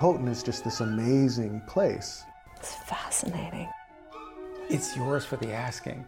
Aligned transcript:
Houghton 0.00 0.28
is 0.28 0.44
just 0.44 0.62
this 0.62 0.80
amazing 0.80 1.60
place. 1.66 2.22
It's 2.54 2.72
fascinating. 2.72 3.68
It's 4.70 4.96
yours 4.96 5.24
for 5.24 5.34
the 5.36 5.50
asking. 5.52 6.06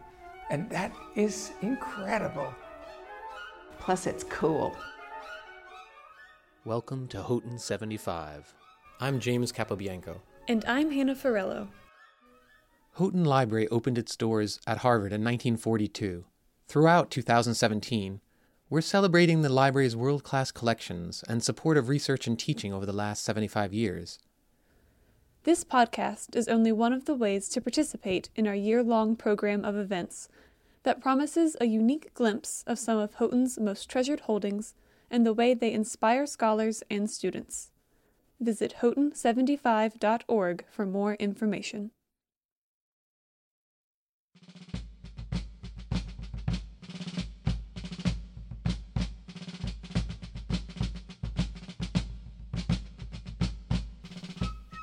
And 0.49 0.71
that 0.71 0.93
is 1.17 1.51
incredible. 1.61 2.55
Plus, 3.81 4.07
it's 4.07 4.23
cool. 4.23 4.77
Welcome 6.65 7.09
to 7.09 7.21
Houghton 7.21 7.59
75. 7.59 8.55
I'm 9.01 9.19
James 9.19 9.51
Capobianco. 9.53 10.19
And 10.47 10.65
I'm 10.67 10.93
Hannah 10.93 11.17
Farello. 11.17 11.67
Houghton 12.93 13.25
Library 13.25 13.67
opened 13.73 13.99
its 13.99 14.15
doors 14.17 14.61
at 14.69 14.79
Harvard 14.79 15.11
in 15.13 15.23
1942. 15.25 16.25
Throughout 16.69 17.11
2017, 17.11 18.21
we're 18.71 18.81
celebrating 18.83 19.43
the 19.43 19.49
library's 19.49 19.97
world 19.97 20.23
class 20.23 20.53
collections 20.53 21.25
and 21.29 21.43
support 21.43 21.77
of 21.77 21.89
research 21.89 22.29
and 22.29 22.39
teaching 22.39 22.73
over 22.73 22.87
the 22.87 22.93
last 22.93 23.25
75 23.25 23.73
years. 23.75 24.21
This 25.43 25.65
podcast 25.65 26.37
is 26.37 26.47
only 26.47 26.71
one 26.71 26.93
of 26.93 27.05
the 27.05 27.17
ways 27.17 27.49
to 27.49 27.61
participate 27.61 28.31
in 28.37 28.47
our 28.47 28.55
year 28.55 28.85
long 28.85 29.17
program 29.17 29.65
of 29.65 29.75
events 29.75 30.29
that 30.85 31.01
promises 31.01 31.57
a 31.61 31.65
unique 31.67 32.15
glimpse 32.15 32.63
of 32.65 32.79
some 32.79 32.97
of 32.99 33.15
Houghton's 33.15 33.59
most 33.59 33.91
treasured 33.91 34.21
holdings 34.21 34.75
and 35.11 35.27
the 35.27 35.35
way 35.35 35.53
they 35.53 35.73
inspire 35.73 36.25
scholars 36.25 36.85
and 36.89 37.11
students. 37.11 37.73
Visit 38.41 38.77
houghton75.org 38.83 40.65
for 40.71 40.87
more 40.87 41.15
information. 41.15 41.91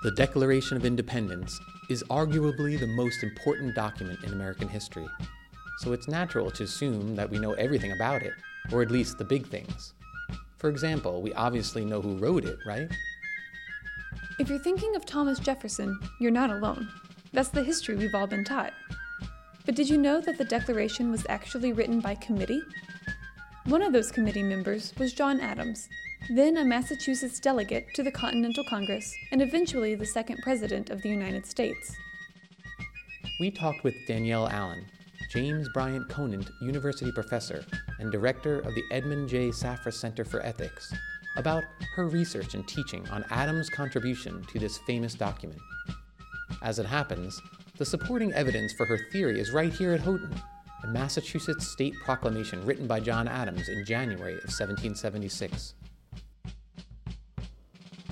The 0.03 0.11
Declaration 0.11 0.77
of 0.77 0.85
Independence 0.85 1.59
is 1.89 2.03
arguably 2.03 2.79
the 2.79 2.85
most 2.85 3.23
important 3.23 3.73
document 3.73 4.19
in 4.23 4.31
American 4.31 4.67
history, 4.69 5.07
so 5.79 5.91
it's 5.91 6.07
natural 6.07 6.51
to 6.51 6.63
assume 6.63 7.15
that 7.15 7.27
we 7.27 7.39
know 7.39 7.53
everything 7.53 7.91
about 7.93 8.21
it, 8.21 8.33
or 8.71 8.83
at 8.83 8.91
least 8.91 9.17
the 9.17 9.23
big 9.25 9.47
things. 9.47 9.93
For 10.57 10.69
example, 10.69 11.23
we 11.23 11.33
obviously 11.33 11.83
know 11.83 11.99
who 11.99 12.15
wrote 12.19 12.45
it, 12.45 12.59
right? 12.67 12.87
If 14.39 14.49
you're 14.49 14.59
thinking 14.59 14.95
of 14.95 15.03
Thomas 15.03 15.39
Jefferson, 15.39 15.99
you're 16.19 16.29
not 16.29 16.51
alone. 16.51 16.87
That's 17.33 17.49
the 17.49 17.63
history 17.63 17.95
we've 17.95 18.13
all 18.13 18.27
been 18.27 18.43
taught. 18.45 18.73
But 19.65 19.73
did 19.73 19.89
you 19.89 19.97
know 19.97 20.21
that 20.21 20.37
the 20.37 20.45
Declaration 20.45 21.09
was 21.09 21.25
actually 21.27 21.73
written 21.73 22.01
by 22.01 22.13
committee 22.15 22.61
one 23.67 23.81
of 23.81 23.91
those 23.91 24.13
committee 24.13 24.43
members 24.43 24.93
was 24.97 25.11
John 25.11 25.41
Adams, 25.41 25.89
then 26.33 26.55
a 26.55 26.63
Massachusetts 26.63 27.37
delegate 27.41 27.85
to 27.95 28.03
the 28.03 28.11
Continental 28.11 28.63
Congress 28.69 29.13
and 29.33 29.41
eventually 29.41 29.93
the 29.93 30.05
second 30.05 30.37
President 30.41 30.89
of 30.89 31.01
the 31.01 31.09
United 31.09 31.45
States. 31.45 31.93
We 33.41 33.51
talked 33.51 33.83
with 33.83 33.93
Danielle 34.07 34.47
Allen, 34.47 34.85
James 35.29 35.67
Bryant 35.73 36.07
Conant 36.07 36.49
University 36.61 37.11
Professor 37.11 37.65
and 37.99 38.09
Director 38.09 38.59
of 38.59 38.73
the 38.73 38.83
Edmond 38.89 39.27
J. 39.27 39.49
Safra 39.49 39.93
Center 39.93 40.23
for 40.23 40.39
Ethics, 40.45 40.93
about 41.35 41.63
her 41.97 42.07
research 42.07 42.53
and 42.53 42.65
teaching 42.69 43.05
on 43.09 43.25
Adams' 43.31 43.69
contribution 43.69 44.45
to 44.45 44.59
this 44.59 44.77
famous 44.77 45.13
document. 45.13 45.59
As 46.63 46.79
it 46.79 46.85
happens, 46.85 47.41
the 47.77 47.85
supporting 47.85 48.31
evidence 48.31 48.71
for 48.71 48.85
her 48.85 48.99
theory 49.11 49.41
is 49.41 49.51
right 49.51 49.73
here 49.73 49.91
at 49.91 49.99
Houghton 49.99 50.35
a 50.83 50.87
Massachusetts 50.87 51.67
state 51.67 51.95
proclamation 52.03 52.63
written 52.65 52.87
by 52.87 52.99
John 52.99 53.27
Adams 53.27 53.67
in 53.69 53.83
January 53.85 54.33
of 54.33 54.43
1776. 54.49 55.73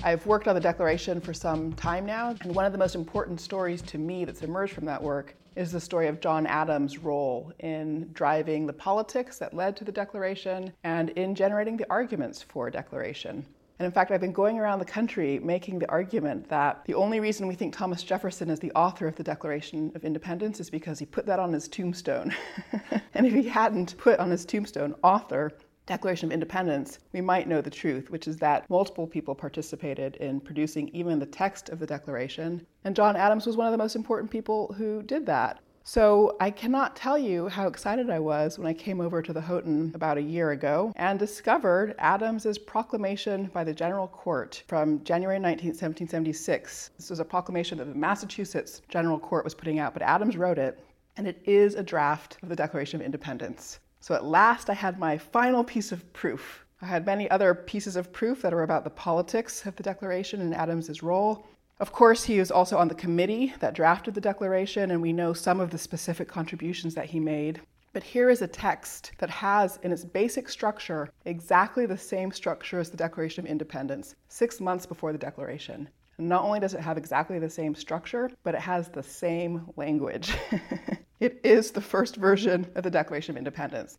I've 0.04 0.26
worked 0.28 0.48
on 0.48 0.56
the 0.56 0.62
Declaration 0.62 1.20
for 1.20 1.34
some 1.34 1.74
time 1.74 2.06
now, 2.06 2.36
and 2.42 2.54
one 2.54 2.66
of 2.66 2.72
the 2.72 2.78
most 2.78 2.96
important 2.96 3.40
stories 3.42 3.82
to 3.84 3.98
me 3.98 4.26
that's 4.26 4.42
emerged 4.44 4.74
from 4.74 4.86
that 4.86 5.02
work 5.02 5.36
is 5.56 5.72
the 5.72 5.80
story 5.80 6.08
of 6.08 6.20
John 6.20 6.46
Adams' 6.46 6.98
role 6.98 7.52
in 7.60 8.10
driving 8.14 8.66
the 8.66 8.74
politics 8.74 9.38
that 9.40 9.54
led 9.54 9.76
to 9.78 9.84
the 9.84 9.92
Declaration 9.92 10.74
and 10.84 11.10
in 11.12 11.34
generating 11.34 11.78
the 11.78 11.90
arguments 11.90 12.42
for 12.42 12.68
a 12.68 12.72
Declaration. 12.72 13.46
And 13.78 13.86
in 13.86 13.92
fact, 13.92 14.12
I've 14.12 14.22
been 14.22 14.32
going 14.32 14.58
around 14.58 14.80
the 14.80 14.86
country 14.86 15.40
making 15.40 15.80
the 15.80 15.90
argument 15.90 16.48
that 16.50 16.86
the 16.86 16.94
only 16.94 17.20
reason 17.20 17.48
we 17.48 17.56
think 17.56 17.76
Thomas 17.76 18.04
Jefferson 18.04 18.50
is 18.50 18.60
the 18.60 18.72
author 18.72 19.08
of 19.08 19.16
the 19.16 19.24
Declaration 19.24 19.92
of 19.96 20.06
Independence 20.06 20.60
is 20.62 20.70
because 20.70 20.98
he 21.00 21.06
put 21.06 21.26
that 21.26 21.40
on 21.40 21.52
his 21.52 21.68
tombstone. 21.68 22.34
and 23.14 23.26
if 23.26 23.34
he 23.34 23.44
hadn't 23.44 23.98
put 23.98 24.20
on 24.20 24.32
his 24.32 24.46
tombstone 24.46 24.96
author, 25.04 25.52
Declaration 25.88 26.30
of 26.30 26.34
Independence, 26.34 27.00
we 27.12 27.22
might 27.22 27.48
know 27.50 27.62
the 27.62 27.70
truth, 27.70 28.10
which 28.10 28.28
is 28.30 28.38
that 28.38 28.68
multiple 28.70 29.06
people 29.06 29.36
participated 29.36 30.16
in 30.16 30.40
producing 30.40 30.88
even 30.90 31.20
the 31.20 31.26
text 31.28 31.68
of 31.70 31.80
the 31.80 31.86
Declaration. 31.86 32.66
And 32.86 32.96
John 32.96 33.16
Adams 33.18 33.46
was 33.46 33.58
one 33.58 33.68
of 33.68 33.72
the 33.72 33.78
most 33.78 33.96
important 33.96 34.32
people 34.32 34.74
who 34.78 35.04
did 35.04 35.26
that. 35.26 35.60
So 35.88 36.36
I 36.40 36.50
cannot 36.50 36.96
tell 36.96 37.16
you 37.16 37.48
how 37.48 37.68
excited 37.68 38.10
I 38.10 38.18
was 38.18 38.58
when 38.58 38.66
I 38.66 38.74
came 38.74 39.00
over 39.00 39.22
to 39.22 39.32
the 39.32 39.40
Houghton 39.40 39.92
about 39.94 40.18
a 40.18 40.22
year 40.22 40.50
ago 40.50 40.92
and 40.96 41.20
discovered 41.20 41.94
Adams's 42.00 42.58
proclamation 42.58 43.52
by 43.54 43.64
the 43.64 43.72
General 43.72 44.08
Court 44.08 44.64
from 44.68 45.04
January 45.04 45.38
19, 45.38 45.68
1776. 45.68 46.90
This 46.98 47.10
was 47.12 47.20
a 47.20 47.24
proclamation 47.26 47.78
that 47.78 47.86
the 47.86 47.94
Massachusetts 48.00 48.82
General 48.90 49.20
Court 49.20 49.44
was 49.44 49.54
putting 49.54 49.78
out, 49.78 49.94
but 49.94 50.02
Adams 50.02 50.38
wrote 50.38 50.58
it, 50.58 50.80
and 51.18 51.28
it 51.28 51.40
is 51.46 51.76
a 51.76 51.84
draft 51.84 52.38
of 52.42 52.50
the 52.50 52.56
Declaration 52.56 53.00
of 53.00 53.06
Independence. 53.06 53.78
So 54.00 54.16
at 54.16 54.26
last 54.26 54.72
I 54.72 54.74
had 54.74 54.98
my 54.98 55.20
final 55.20 55.64
piece 55.64 55.92
of 55.92 56.12
proof. 56.14 56.66
I 56.82 56.88
had 56.88 57.06
many 57.06 57.30
other 57.30 57.54
pieces 57.54 57.96
of 57.96 58.12
proof 58.12 58.42
that 58.42 58.56
are 58.56 58.64
about 58.64 58.86
the 58.86 58.90
politics 58.90 59.64
of 59.68 59.76
the 59.76 59.84
Declaration 59.84 60.42
and 60.42 60.56
Adams's 60.56 61.04
role 61.04 61.46
of 61.78 61.92
course, 61.92 62.24
he 62.24 62.40
was 62.40 62.52
also 62.52 62.78
on 62.78 62.88
the 62.88 62.96
committee 62.96 63.54
that 63.60 63.74
drafted 63.74 64.14
the 64.14 64.22
declaration, 64.22 64.92
and 64.92 65.02
we 65.02 65.12
know 65.12 65.34
some 65.34 65.60
of 65.60 65.72
the 65.72 65.78
specific 65.78 66.30
contributions 66.30 66.96
that 66.96 67.08
he 67.08 67.20
made. 67.20 67.60
But 67.92 68.04
here 68.04 68.30
is 68.30 68.42
a 68.42 68.48
text 68.48 69.12
that 69.18 69.30
has, 69.30 69.78
in 69.84 69.92
its 69.92 70.06
basic 70.06 70.48
structure, 70.48 71.10
exactly 71.26 71.86
the 71.86 71.98
same 71.98 72.32
structure 72.32 72.80
as 72.80 72.92
the 72.92 72.98
Declaration 72.98 73.46
of 73.46 73.52
Independence, 73.52 74.16
six 74.30 74.62
months 74.62 74.86
before 74.86 75.12
the 75.12 75.18
Declaration. 75.18 75.90
And 76.18 76.30
not 76.30 76.44
only 76.44 76.62
does 76.62 76.74
it 76.74 76.80
have 76.80 76.98
exactly 76.98 77.40
the 77.40 77.50
same 77.50 77.76
structure, 77.76 78.32
but 78.44 78.56
it 78.56 78.62
has 78.62 78.88
the 78.90 79.04
same 79.04 79.68
language. 79.76 80.34
it 81.20 81.42
is 81.44 81.72
the 81.72 81.82
first 81.82 82.16
version 82.16 82.72
of 82.76 82.84
the 82.84 82.92
Declaration 82.92 83.36
of 83.36 83.38
Independence. 83.38 83.98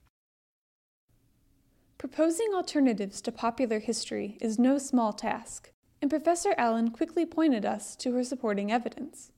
Proposing 1.99 2.55
alternatives 2.55 3.21
to 3.23 3.33
popular 3.33 3.81
history 3.81 4.39
is 4.41 4.59
no 4.59 4.79
small 4.79 5.13
task 5.13 5.73
and 6.03 6.11
Professor 6.11 6.55
Allen 6.59 6.91
quickly 6.91 7.25
pointed 7.25 7.65
us 7.65 7.97
to 7.97 8.13
her 8.13 8.25
supporting 8.25 8.71
evidence. 8.71 9.33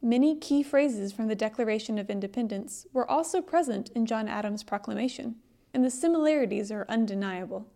Many 0.00 0.36
key 0.36 0.62
phrases 0.62 1.12
from 1.12 1.26
the 1.28 1.34
Declaration 1.34 1.98
of 1.98 2.10
Independence 2.10 2.86
were 2.92 3.08
also 3.10 3.40
present 3.40 3.90
in 3.94 4.06
John 4.06 4.28
Adams' 4.28 4.62
proclamation, 4.62 5.36
and 5.74 5.84
the 5.84 5.90
similarities 5.90 6.70
are 6.70 6.86
undeniable. 6.88 7.66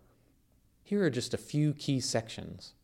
Here 0.85 1.03
are 1.05 1.11
just 1.11 1.35
a 1.35 1.39
few 1.39 1.73
key 1.75 2.01
sections. 2.01 2.75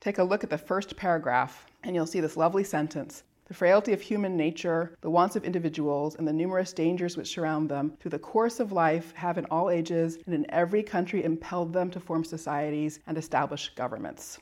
Take 0.00 0.18
a 0.18 0.24
look 0.24 0.44
at 0.44 0.50
the 0.50 0.58
first 0.58 0.96
paragraph, 0.96 1.66
and 1.82 1.94
you'll 1.94 2.06
see 2.06 2.20
this 2.20 2.36
lovely 2.36 2.64
sentence 2.64 3.24
the 3.48 3.54
frailty 3.54 3.94
of 3.94 4.02
human 4.02 4.36
nature, 4.36 4.98
the 5.00 5.08
wants 5.08 5.34
of 5.34 5.42
individuals, 5.42 6.14
and 6.14 6.28
the 6.28 6.34
numerous 6.34 6.74
dangers 6.74 7.16
which 7.16 7.30
surround 7.32 7.70
them 7.70 7.94
through 7.98 8.10
the 8.10 8.18
course 8.18 8.60
of 8.60 8.72
life 8.72 9.14
have 9.14 9.38
in 9.38 9.46
all 9.46 9.70
ages 9.70 10.18
and 10.26 10.34
in 10.34 10.44
every 10.50 10.82
country 10.82 11.24
impelled 11.24 11.72
them 11.72 11.90
to 11.92 11.98
form 11.98 12.24
societies 12.26 13.00
and 13.06 13.16
establish 13.16 13.70
governments. 13.74 14.38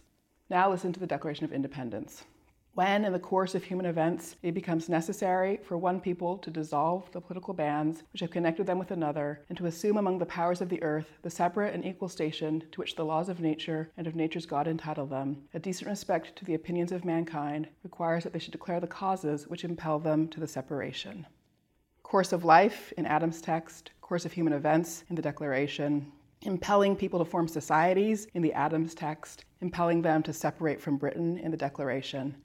Now 0.50 0.70
listen 0.70 0.92
to 0.92 0.98
the 0.98 1.06
Declaration 1.06 1.44
of 1.44 1.52
Independence 1.52 2.24
when, 2.76 3.06
in 3.06 3.12
the 3.14 3.18
course 3.18 3.54
of 3.54 3.64
human 3.64 3.86
events, 3.86 4.36
it 4.42 4.52
becomes 4.52 4.90
necessary 4.90 5.58
for 5.64 5.78
one 5.78 5.98
people 5.98 6.36
to 6.36 6.50
dissolve 6.50 7.10
the 7.12 7.20
political 7.22 7.54
bands 7.54 8.02
which 8.12 8.20
have 8.20 8.30
connected 8.30 8.66
them 8.66 8.78
with 8.78 8.90
another, 8.90 9.40
and 9.48 9.56
to 9.56 9.64
assume 9.64 9.96
among 9.96 10.18
the 10.18 10.26
powers 10.26 10.60
of 10.60 10.68
the 10.68 10.82
earth 10.82 11.06
the 11.22 11.30
separate 11.30 11.72
and 11.74 11.86
equal 11.86 12.06
station 12.06 12.62
to 12.70 12.78
which 12.78 12.94
the 12.94 13.02
laws 13.04 13.30
of 13.30 13.40
nature 13.40 13.90
and 13.96 14.06
of 14.06 14.14
nature's 14.14 14.44
God 14.44 14.68
entitle 14.68 15.06
them, 15.06 15.42
a 15.54 15.58
decent 15.58 15.88
respect 15.88 16.36
to 16.36 16.44
the 16.44 16.52
opinions 16.52 16.92
of 16.92 17.02
mankind 17.06 17.66
requires 17.82 18.24
that 18.24 18.34
they 18.34 18.38
should 18.38 18.52
declare 18.52 18.78
the 18.78 18.86
causes 18.86 19.46
which 19.48 19.64
impel 19.64 19.98
them 19.98 20.28
to 20.28 20.38
the 20.38 20.46
separation. 20.46 21.24
Course 22.02 22.34
of 22.34 22.44
life 22.44 22.92
in 22.98 23.06
Adams' 23.06 23.40
text, 23.40 23.92
course 24.02 24.26
of 24.26 24.34
human 24.34 24.52
events 24.52 25.02
in 25.08 25.16
the 25.16 25.22
Declaration, 25.22 26.12
impelling 26.42 26.94
people 26.94 27.20
to 27.20 27.24
form 27.24 27.48
societies 27.48 28.26
in 28.34 28.42
the 28.42 28.52
Adams 28.52 28.94
text, 28.94 29.46
impelling 29.62 30.02
them 30.02 30.22
to 30.22 30.32
separate 30.34 30.78
from 30.78 30.98
Britain 30.98 31.38
in 31.38 31.50
the 31.50 31.56
Declaration, 31.56 32.36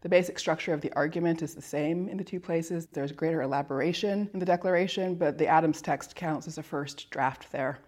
the 0.00 0.08
basic 0.08 0.38
structure 0.38 0.72
of 0.72 0.80
the 0.80 0.92
argument 0.92 1.42
is 1.42 1.56
the 1.56 1.60
same 1.62 2.08
in 2.08 2.16
the 2.18 2.22
two 2.24 2.38
places. 2.38 2.86
There's 2.86 3.10
greater 3.10 3.42
elaboration 3.42 4.30
in 4.32 4.38
the 4.38 4.46
declaration, 4.46 5.16
but 5.16 5.38
the 5.38 5.48
Adams 5.48 5.82
text 5.82 6.14
counts 6.14 6.46
as 6.46 6.56
a 6.56 6.62
first 6.62 7.10
draft 7.10 7.50
there. 7.50 7.80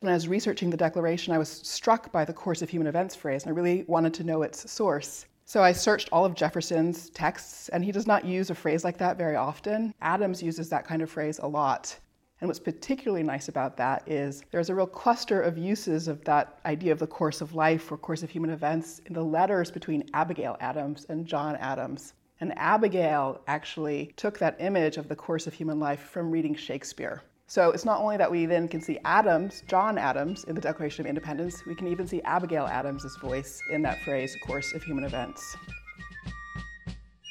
When 0.00 0.10
I 0.10 0.14
was 0.14 0.26
researching 0.26 0.70
the 0.70 0.76
declaration, 0.76 1.32
I 1.32 1.38
was 1.38 1.48
struck 1.48 2.10
by 2.10 2.24
the 2.24 2.32
course 2.32 2.62
of 2.62 2.70
human 2.70 2.88
events 2.88 3.14
phrase, 3.14 3.44
and 3.44 3.50
I 3.50 3.54
really 3.56 3.84
wanted 3.86 4.12
to 4.14 4.24
know 4.24 4.42
its 4.42 4.68
source. 4.72 5.26
So 5.44 5.62
I 5.62 5.70
searched 5.70 6.08
all 6.10 6.24
of 6.24 6.34
Jefferson's 6.34 7.10
texts, 7.10 7.68
and 7.68 7.84
he 7.84 7.92
does 7.92 8.08
not 8.08 8.24
use 8.24 8.50
a 8.50 8.56
phrase 8.56 8.82
like 8.82 8.98
that 8.98 9.16
very 9.16 9.36
often. 9.36 9.94
Adams 10.02 10.42
uses 10.42 10.68
that 10.70 10.84
kind 10.84 11.00
of 11.00 11.10
phrase 11.10 11.38
a 11.40 11.46
lot. 11.46 11.96
And 12.42 12.48
what's 12.48 12.58
particularly 12.58 13.22
nice 13.22 13.46
about 13.46 13.76
that 13.76 14.02
is 14.10 14.42
there's 14.50 14.68
a 14.68 14.74
real 14.74 14.88
cluster 14.88 15.40
of 15.40 15.56
uses 15.56 16.08
of 16.08 16.24
that 16.24 16.58
idea 16.66 16.90
of 16.90 16.98
the 16.98 17.06
course 17.06 17.40
of 17.40 17.54
life 17.54 17.92
or 17.92 17.96
course 17.96 18.24
of 18.24 18.30
human 18.30 18.50
events 18.50 19.00
in 19.06 19.12
the 19.14 19.22
letters 19.22 19.70
between 19.70 20.02
Abigail 20.12 20.56
Adams 20.58 21.06
and 21.08 21.24
John 21.24 21.54
Adams. 21.56 22.14
And 22.40 22.52
Abigail 22.58 23.40
actually 23.46 24.12
took 24.16 24.40
that 24.40 24.56
image 24.58 24.96
of 24.96 25.06
the 25.08 25.14
course 25.14 25.46
of 25.46 25.54
human 25.54 25.78
life 25.78 26.00
from 26.00 26.32
reading 26.32 26.56
Shakespeare. 26.56 27.22
So 27.46 27.70
it's 27.70 27.84
not 27.84 28.00
only 28.00 28.16
that 28.16 28.28
we 28.28 28.44
then 28.46 28.66
can 28.66 28.80
see 28.80 28.98
Adams, 29.04 29.62
John 29.68 29.96
Adams, 29.96 30.42
in 30.44 30.56
the 30.56 30.60
Declaration 30.60 31.02
of 31.04 31.08
Independence, 31.08 31.64
we 31.64 31.76
can 31.76 31.86
even 31.86 32.08
see 32.08 32.22
Abigail 32.22 32.66
Adams' 32.66 33.06
voice 33.22 33.60
in 33.70 33.82
that 33.82 34.00
phrase, 34.02 34.36
course 34.44 34.72
of 34.74 34.82
human 34.82 35.04
events. 35.04 35.54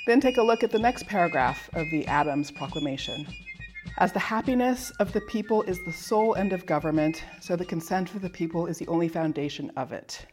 Then 0.07 0.21
take 0.21 0.37
a 0.37 0.43
look 0.43 0.63
at 0.63 0.71
the 0.71 0.79
next 0.79 1.05
paragraph 1.07 1.69
of 1.73 1.85
the 1.91 2.07
Adams 2.07 2.49
Proclamation. 2.49 3.27
As 3.97 4.13
the 4.13 4.19
happiness 4.19 4.89
of 4.99 5.11
the 5.11 5.19
people 5.21 5.63
is 5.63 5.83
the 5.83 5.91
sole 5.91 6.33
end 6.35 6.53
of 6.53 6.65
government, 6.65 7.23
so 7.41 7.55
the 7.55 7.65
consent 7.65 8.15
of 8.15 8.21
the 8.21 8.29
people 8.29 8.65
is 8.65 8.77
the 8.77 8.87
only 8.87 9.07
foundation 9.09 9.69
of 9.75 9.91
it. 9.91 10.25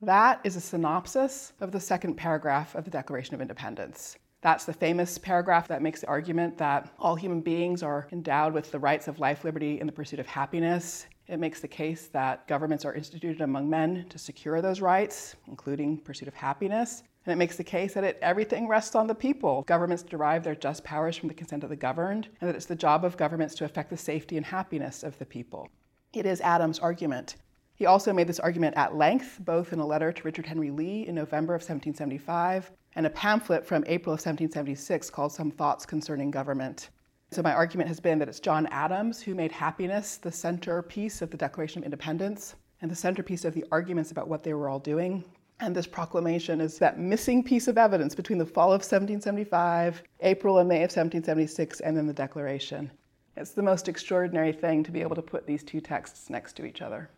That 0.00 0.40
is 0.42 0.56
a 0.56 0.60
synopsis 0.60 1.52
of 1.60 1.70
the 1.70 1.80
second 1.80 2.14
paragraph 2.14 2.74
of 2.74 2.84
the 2.84 2.90
Declaration 2.90 3.34
of 3.34 3.40
Independence. 3.42 4.16
That's 4.40 4.64
the 4.64 4.72
famous 4.72 5.16
paragraph 5.18 5.68
that 5.68 5.82
makes 5.82 6.00
the 6.00 6.06
argument 6.08 6.58
that 6.58 6.92
all 6.98 7.14
human 7.14 7.40
beings 7.42 7.82
are 7.82 8.08
endowed 8.10 8.52
with 8.54 8.72
the 8.72 8.78
rights 8.78 9.06
of 9.06 9.20
life, 9.20 9.44
liberty, 9.44 9.80
and 9.80 9.88
the 9.88 9.92
pursuit 9.92 10.18
of 10.18 10.26
happiness. 10.26 11.06
It 11.28 11.38
makes 11.38 11.60
the 11.60 11.68
case 11.68 12.08
that 12.08 12.48
governments 12.48 12.84
are 12.84 12.94
instituted 12.94 13.42
among 13.42 13.68
men 13.70 14.06
to 14.08 14.18
secure 14.18 14.60
those 14.60 14.80
rights, 14.80 15.36
including 15.46 15.98
pursuit 15.98 16.28
of 16.28 16.34
happiness, 16.34 17.02
and 17.26 17.32
it 17.32 17.36
makes 17.36 17.56
the 17.56 17.64
case 17.64 17.94
that 17.94 18.04
it, 18.04 18.18
everything 18.20 18.68
rests 18.68 18.94
on 18.94 19.06
the 19.06 19.14
people. 19.14 19.62
Governments 19.66 20.02
derive 20.02 20.44
their 20.44 20.54
just 20.54 20.84
powers 20.84 21.16
from 21.16 21.28
the 21.28 21.34
consent 21.34 21.64
of 21.64 21.70
the 21.70 21.76
governed, 21.76 22.28
and 22.40 22.48
that 22.48 22.54
it's 22.56 22.66
the 22.66 22.76
job 22.76 23.02
of 23.04 23.16
governments 23.16 23.54
to 23.56 23.64
affect 23.64 23.88
the 23.88 23.96
safety 23.96 24.36
and 24.36 24.44
happiness 24.44 25.02
of 25.02 25.18
the 25.18 25.24
people. 25.24 25.68
It 26.12 26.26
is 26.26 26.42
Adams' 26.42 26.78
argument. 26.78 27.36
He 27.76 27.86
also 27.86 28.12
made 28.12 28.26
this 28.28 28.38
argument 28.40 28.76
at 28.76 28.94
length, 28.94 29.38
both 29.40 29.72
in 29.72 29.78
a 29.80 29.86
letter 29.86 30.12
to 30.12 30.22
Richard 30.22 30.44
Henry 30.46 30.70
Lee 30.70 31.06
in 31.06 31.14
November 31.14 31.54
of 31.54 31.62
1775 31.62 32.70
and 32.96 33.06
a 33.06 33.10
pamphlet 33.10 33.66
from 33.66 33.82
April 33.88 34.12
of 34.12 34.18
1776 34.20 35.10
called 35.10 35.32
Some 35.32 35.50
Thoughts 35.50 35.84
Concerning 35.84 36.30
Government. 36.30 36.90
So, 37.32 37.42
my 37.42 37.52
argument 37.52 37.88
has 37.88 37.98
been 37.98 38.20
that 38.20 38.28
it's 38.28 38.38
John 38.38 38.66
Adams 38.68 39.20
who 39.20 39.34
made 39.34 39.50
happiness 39.50 40.18
the 40.18 40.30
centerpiece 40.30 41.20
of 41.20 41.30
the 41.32 41.36
Declaration 41.36 41.80
of 41.82 41.86
Independence 41.86 42.54
and 42.80 42.88
the 42.88 42.94
centerpiece 42.94 43.44
of 43.44 43.54
the 43.54 43.64
arguments 43.72 44.12
about 44.12 44.28
what 44.28 44.44
they 44.44 44.54
were 44.54 44.68
all 44.68 44.78
doing. 44.78 45.24
And 45.60 45.74
this 45.74 45.86
proclamation 45.86 46.60
is 46.60 46.78
that 46.78 46.98
missing 46.98 47.42
piece 47.42 47.68
of 47.68 47.78
evidence 47.78 48.14
between 48.14 48.38
the 48.38 48.46
fall 48.46 48.68
of 48.72 48.80
1775, 48.80 50.02
April 50.20 50.58
and 50.58 50.68
May 50.68 50.78
of 50.78 50.90
1776, 50.90 51.80
and 51.80 51.96
then 51.96 52.06
the 52.06 52.12
Declaration. 52.12 52.90
It's 53.36 53.52
the 53.52 53.62
most 53.62 53.88
extraordinary 53.88 54.52
thing 54.52 54.82
to 54.82 54.90
be 54.90 55.00
able 55.00 55.14
to 55.16 55.22
put 55.22 55.46
these 55.46 55.62
two 55.64 55.80
texts 55.80 56.28
next 56.30 56.54
to 56.54 56.64
each 56.64 56.82
other. 56.82 57.10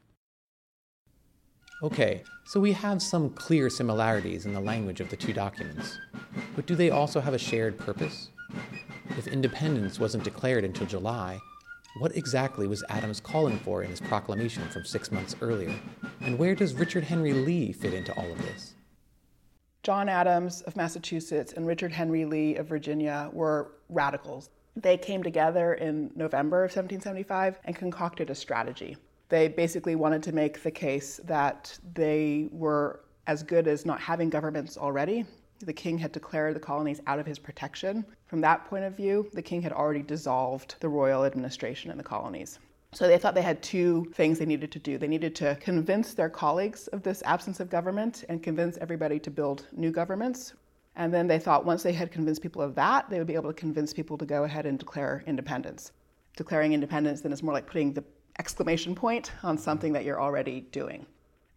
Okay, 1.83 2.23
so 2.47 2.59
we 2.59 2.73
have 2.73 3.03
some 3.03 3.31
clear 3.31 3.69
similarities 3.69 4.47
in 4.47 4.53
the 4.55 4.61
language 4.61 5.01
of 5.01 5.11
the 5.11 5.17
two 5.17 5.35
documents, 5.35 5.99
but 6.55 6.65
do 6.67 6.75
they 6.75 6.91
also 6.91 7.21
have 7.21 7.35
a 7.35 7.39
shared 7.39 7.77
purpose? 7.79 8.31
If 9.19 9.27
independence 9.27 10.01
wasn't 10.01 10.25
declared 10.25 10.65
until 10.65 10.87
July, 10.87 11.39
what 11.99 12.15
exactly 12.15 12.67
was 12.67 12.85
Adams 12.91 13.21
calling 13.21 13.59
for 13.61 13.83
in 13.83 13.89
his 13.91 14.01
proclamation 14.03 14.69
from 14.69 14.85
six 14.85 15.11
months 15.11 15.35
earlier? 15.41 15.75
And 16.21 16.39
where 16.39 16.55
does 16.55 16.75
Richard 16.75 17.05
Henry 17.05 17.33
Lee 17.33 17.73
fit 17.73 17.95
into 17.95 18.13
all 18.19 18.31
of 18.31 18.39
this? 18.43 18.75
John 19.83 20.09
Adams 20.11 20.61
of 20.63 20.77
Massachusetts 20.77 21.55
and 21.55 21.67
Richard 21.67 21.93
Henry 21.93 22.27
Lee 22.27 22.57
of 22.57 22.67
Virginia 22.67 23.31
were 23.33 23.73
radicals. 23.89 24.51
They 24.75 24.99
came 24.99 25.23
together 25.23 25.73
in 25.73 26.11
November 26.15 26.59
of 26.65 26.71
1775 26.71 27.61
and 27.65 27.75
concocted 27.75 28.29
a 28.29 28.35
strategy. 28.35 28.99
They 29.31 29.49
basically 29.49 29.97
wanted 29.97 30.23
to 30.25 30.33
make 30.33 30.63
the 30.63 30.71
case 30.71 31.19
that 31.25 31.79
they 31.95 32.49
were 32.53 33.01
as 33.27 33.43
good 33.43 33.67
as 33.67 33.87
not 33.87 34.01
having 34.01 34.29
governments 34.29 34.77
already 34.77 35.25
the 35.61 35.73
king 35.73 35.97
had 35.99 36.13
declared 36.13 36.55
the 36.55 36.61
colonies 36.61 37.01
out 37.07 37.19
of 37.19 37.25
his 37.25 37.39
protection. 37.39 38.05
From 38.27 38.43
that 38.43 38.67
point 38.67 38.85
of 38.85 38.95
view, 38.95 39.31
the 39.33 39.41
king 39.41 39.63
had 39.63 39.73
already 39.73 40.03
dissolved 40.03 40.75
the 40.81 40.89
royal 40.91 41.25
administration 41.25 41.91
in 41.91 41.97
the 41.97 42.05
colonies. 42.05 42.59
So 42.93 43.09
they 43.09 43.17
thought 43.17 43.35
they 43.35 43.41
had 43.41 43.63
two 43.63 44.05
things 44.15 44.39
they 44.39 44.45
needed 44.45 44.71
to 44.73 44.79
do. 44.79 44.99
They 44.99 45.09
needed 45.09 45.35
to 45.37 45.57
convince 45.59 46.13
their 46.13 46.29
colleagues 46.29 46.89
of 46.89 47.03
this 47.03 47.23
absence 47.25 47.59
of 47.59 47.71
government 47.71 48.23
and 48.29 48.43
convince 48.43 48.77
everybody 48.77 49.19
to 49.21 49.31
build 49.31 49.67
new 49.73 49.91
governments. 49.91 50.53
And 50.95 51.13
then 51.13 51.27
they 51.27 51.39
thought 51.39 51.65
once 51.65 51.83
they 51.83 51.95
had 51.95 52.13
convinced 52.13 52.43
people 52.43 52.61
of 52.61 52.75
that, 52.75 53.09
they 53.09 53.17
would 53.17 53.27
be 53.27 53.35
able 53.35 53.49
to 53.51 53.59
convince 53.59 53.95
people 53.95 54.19
to 54.19 54.27
go 54.27 54.45
ahead 54.45 54.67
and 54.67 54.79
declare 54.79 55.25
independence. 55.27 55.91
Declaring 56.37 56.75
independence 56.75 57.23
then 57.23 57.33
is 57.33 57.43
more 57.43 57.55
like 57.55 57.67
putting 57.67 57.95
the 57.95 58.05
exclamation 58.39 58.95
point 58.95 59.33
on 59.43 59.57
something 59.57 59.95
that 59.95 60.05
you're 60.05 60.21
already 60.21 60.61
doing. 60.71 61.07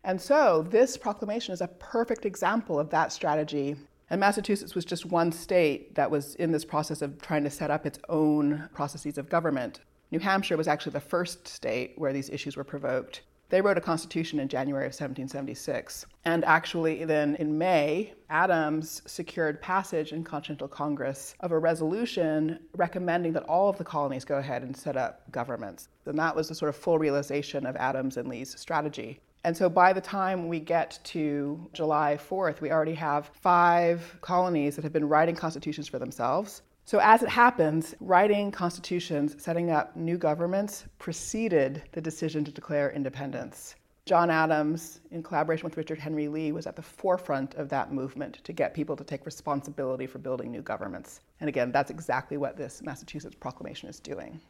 And 0.06 0.20
so 0.22 0.66
this 0.70 0.96
proclamation 0.96 1.54
is 1.54 1.60
a 1.60 1.68
perfect 1.68 2.26
example 2.26 2.80
of 2.80 2.90
that 2.92 3.12
strategy 3.12 3.76
and 4.10 4.20
Massachusetts 4.20 4.74
was 4.74 4.86
just 4.86 5.06
one 5.06 5.32
state 5.32 5.94
that 5.96 6.10
was 6.10 6.34
in 6.36 6.52
this 6.52 6.66
process 6.66 7.02
of 7.04 7.22
trying 7.22 7.44
to 7.44 7.50
set 7.50 7.70
up 7.70 7.86
its 7.86 8.00
own 8.10 8.68
processes 8.74 9.18
of 9.20 9.30
government. 9.30 9.82
New 10.12 10.20
Hampshire 10.20 10.58
was 10.58 10.68
actually 10.68 10.94
the 10.94 11.00
first 11.00 11.48
state 11.48 11.94
where 11.96 12.12
these 12.12 12.30
issues 12.32 12.58
were 12.58 12.64
provoked. 12.64 13.22
They 13.50 13.62
wrote 13.62 13.78
a 13.78 13.82
constitution 13.82 14.40
in 14.40 14.48
January 14.48 14.86
of 14.86 14.92
1776. 14.94 16.06
And 16.26 16.46
actually, 16.46 17.06
then 17.06 17.36
in 17.36 17.58
May, 17.58 18.14
Adams 18.30 19.02
secured 19.06 19.62
passage 19.62 20.12
in 20.12 20.24
Continental 20.24 20.68
Congress 20.68 21.34
of 21.40 21.52
a 21.52 21.58
resolution 21.60 22.60
recommending 22.76 23.34
that 23.34 23.44
all 23.44 23.70
of 23.70 23.78
the 23.78 23.84
colonies 23.84 24.26
go 24.26 24.38
ahead 24.38 24.62
and 24.64 24.76
set 24.76 24.98
up 24.98 25.32
governments. 25.32 25.88
And 26.06 26.18
that 26.18 26.36
was 26.36 26.50
the 26.50 26.56
sort 26.56 26.70
of 26.70 26.76
full 26.76 26.98
realization 27.00 27.66
of 27.66 27.76
Adams 27.76 28.18
and 28.18 28.28
Lee's 28.28 28.60
strategy. 28.60 29.20
And 29.46 29.56
so 29.56 29.70
by 29.70 29.94
the 29.94 30.02
time 30.02 30.50
we 30.50 30.60
get 30.60 31.00
to 31.06 31.70
July 31.72 32.18
4th, 32.20 32.60
we 32.60 32.72
already 32.72 32.96
have 32.96 33.28
five 33.42 34.18
colonies 34.22 34.76
that 34.76 34.84
have 34.84 34.92
been 34.92 35.08
writing 35.08 35.36
constitutions 35.36 35.88
for 35.88 35.98
themselves. 36.00 36.62
So, 36.84 36.98
as 37.02 37.22
it 37.22 37.30
happens, 37.30 37.94
writing 38.00 38.50
constitutions, 38.52 39.42
setting 39.42 39.70
up 39.70 39.96
new 39.96 40.18
governments, 40.18 40.86
preceded 40.98 41.84
the 41.92 42.02
decision 42.02 42.44
to 42.46 42.52
declare 42.52 42.90
independence. 42.92 43.76
John 44.08 44.32
Adams, 44.32 45.00
in 45.12 45.22
collaboration 45.22 45.66
with 45.66 45.78
Richard 45.78 46.00
Henry 46.00 46.28
Lee, 46.28 46.52
was 46.52 46.66
at 46.66 46.76
the 46.76 46.82
forefront 46.82 47.54
of 47.56 47.70
that 47.70 47.94
movement 47.94 48.40
to 48.44 48.54
get 48.54 48.74
people 48.74 48.96
to 48.96 49.04
take 49.04 49.28
responsibility 49.28 50.08
for 50.08 50.18
building 50.18 50.50
new 50.52 50.64
governments. 50.64 51.22
And 51.42 51.48
again, 51.48 51.72
that's 51.72 51.92
exactly 51.92 52.38
what 52.38 52.58
this 52.58 52.82
Massachusetts 52.82 53.36
proclamation 53.40 53.88
is 53.88 54.00
doing. 54.00 54.42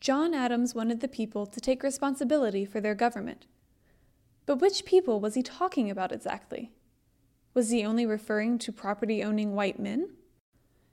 John 0.00 0.32
Adams 0.32 0.74
wanted 0.74 1.00
the 1.00 1.08
people 1.08 1.44
to 1.44 1.60
take 1.60 1.82
responsibility 1.82 2.64
for 2.64 2.80
their 2.80 2.94
government. 2.94 3.44
But 4.46 4.58
which 4.58 4.86
people 4.86 5.20
was 5.20 5.34
he 5.34 5.42
talking 5.42 5.90
about 5.90 6.10
exactly? 6.10 6.70
Was 7.52 7.68
he 7.68 7.84
only 7.84 8.06
referring 8.06 8.58
to 8.60 8.72
property 8.72 9.22
owning 9.22 9.52
white 9.54 9.78
men? 9.78 10.14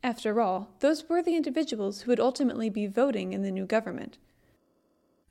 After 0.03 0.41
all, 0.41 0.71
those 0.81 1.07
were 1.07 1.23
the 1.23 1.37
individuals 1.37 2.01
who 2.01 2.11
would 2.11 2.19
ultimately 2.19 2.69
be 2.69 2.85
voting 2.85 3.31
in 3.31 3.43
the 3.43 3.51
new 3.51 3.65
government. 3.65 4.17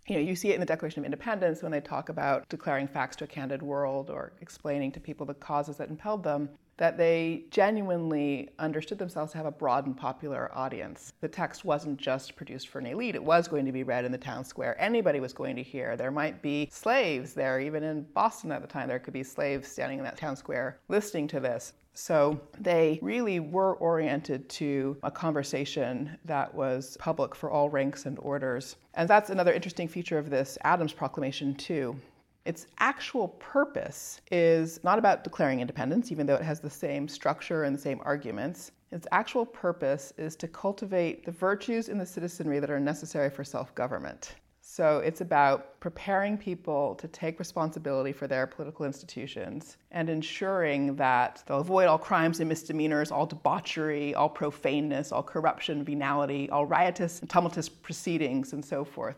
You 0.09 0.15
know, 0.17 0.23
you 0.23 0.37
see 0.37 0.51
it 0.51 0.55
in 0.55 0.61
the 0.61 0.67
Declaration 0.67 1.01
of 1.01 1.05
Independence 1.05 1.63
when 1.63 1.73
they 1.73 1.81
talk 1.83 2.09
about 2.09 2.49
declaring 2.49 2.89
facts 2.89 3.17
to 3.17 3.25
a 3.25 3.29
candid 3.29 3.61
world 3.61 4.09
or 4.09 4.33
explaining 4.41 4.91
to 4.93 5.01
people 5.01 5.27
the 5.27 5.35
causes 5.35 5.77
that 5.77 5.91
impelled 5.91 6.23
them 6.25 6.49
that 6.79 6.97
they 6.99 7.45
genuinely 7.51 8.51
understood 8.59 8.99
themselves 8.99 9.33
to 9.33 9.39
have 9.39 9.47
a 9.47 9.51
broad 9.53 9.87
and 9.87 9.97
popular 9.97 10.51
audience. 10.55 11.13
The 11.21 11.29
text 11.29 11.65
wasn't 11.65 11.99
just 11.99 12.37
produced 12.37 12.69
for 12.69 12.79
an 12.81 12.87
elite, 12.87 13.15
it 13.15 13.23
was 13.25 13.49
going 13.49 13.65
to 13.65 13.73
be 13.73 13.83
read 13.83 14.05
in 14.05 14.13
the 14.13 14.19
town 14.19 14.45
square. 14.45 14.77
Anybody 14.79 15.21
was 15.21 15.33
going 15.33 15.57
to 15.57 15.63
hear. 15.63 15.97
There 15.97 16.11
might 16.11 16.43
be 16.43 16.69
slaves 16.71 17.33
there, 17.33 17.61
even 17.61 17.83
in 17.83 18.03
Boston 18.15 18.53
at 18.53 18.61
the 18.63 18.69
time, 18.69 18.89
there 18.89 18.99
could 18.99 19.15
be 19.15 19.23
slaves 19.23 19.69
standing 19.69 19.99
in 19.99 20.05
that 20.05 20.17
town 20.19 20.37
square 20.37 20.79
listening 20.89 21.27
to 21.29 21.41
this. 21.41 21.73
So 21.95 22.39
they 22.61 22.99
really 23.01 23.41
were 23.41 23.75
oriented 23.77 24.47
to 24.51 24.99
a 25.03 25.11
conversation 25.11 26.19
that 26.27 26.55
was 26.55 26.99
public 27.01 27.35
for 27.35 27.51
all 27.51 27.71
ranks 27.71 28.05
and 28.05 28.19
orders. 28.19 28.77
And 28.95 29.09
that's 29.09 29.31
another 29.31 29.53
interesting 29.55 29.89
feature 29.89 30.19
of 30.19 30.29
this 30.29 30.59
Adams 30.63 30.93
Proclamation, 30.93 31.55
too. 31.55 31.97
Its 32.47 32.69
actual 32.79 33.27
purpose 33.27 34.21
is 34.31 34.79
not 34.85 35.01
about 35.01 35.25
declaring 35.25 35.59
independence, 35.59 36.13
even 36.13 36.27
though 36.29 36.37
it 36.37 36.43
has 36.43 36.61
the 36.61 36.71
same 36.71 37.09
structure 37.09 37.65
and 37.65 37.75
the 37.75 37.81
same 37.81 38.01
arguments. 38.05 38.71
Its 38.93 39.05
actual 39.11 39.45
purpose 39.45 40.13
is 40.17 40.37
to 40.37 40.47
cultivate 40.47 41.25
the 41.25 41.33
virtues 41.33 41.89
in 41.89 41.99
the 41.99 42.07
citizenry 42.07 42.61
that 42.61 42.71
are 42.71 42.79
necessary 42.79 43.29
for 43.31 43.43
self 43.43 43.75
government. 43.75 44.37
So 44.61 44.99
it's 44.99 45.23
about 45.23 45.81
preparing 45.81 46.39
people 46.39 46.95
to 46.97 47.09
take 47.09 47.41
responsibility 47.41 48.13
for 48.13 48.29
their 48.29 48.47
political 48.47 48.87
institutions 48.87 49.77
and 49.91 50.09
ensuring 50.09 50.95
that 50.97 51.43
they'll 51.47 51.59
avoid 51.61 51.87
all 51.89 51.99
crimes 51.99 52.39
and 52.39 52.49
misdemeanors, 52.49 53.11
all 53.11 53.27
debauchery, 53.27 54.15
all 54.15 54.29
profaneness, 54.29 55.11
all 55.11 55.23
corruption, 55.25 55.83
venality, 55.83 56.49
all 56.51 56.65
riotous 56.65 57.19
and 57.21 57.29
tumultuous 57.29 57.69
proceedings, 57.69 58.53
and 58.53 58.65
so 58.65 58.85
forth. 58.85 59.17